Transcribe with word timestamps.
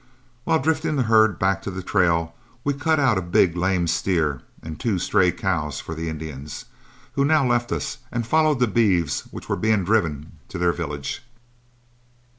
While 0.45 0.57
drifting 0.57 0.95
the 0.95 1.03
herd 1.03 1.37
back 1.37 1.61
to 1.61 1.69
the 1.69 1.83
trail 1.83 2.33
we 2.63 2.73
cut 2.73 2.99
out 2.99 3.19
a 3.19 3.21
big 3.21 3.55
lame 3.55 3.85
steer 3.85 4.41
and 4.63 4.79
two 4.79 4.97
stray 4.97 5.31
cows 5.31 5.79
for 5.79 5.93
the 5.93 6.09
Indians, 6.09 6.65
who 7.11 7.23
now 7.23 7.45
left 7.45 7.71
us 7.71 7.99
and 8.11 8.25
followed 8.25 8.59
the 8.59 8.65
beeves 8.65 9.27
which 9.29 9.47
were 9.47 9.55
being 9.55 9.85
driven 9.85 10.39
to 10.49 10.57
their 10.57 10.73
village. 10.73 11.21